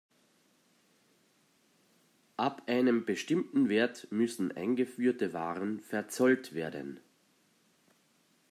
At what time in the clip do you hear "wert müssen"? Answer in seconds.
3.69-4.51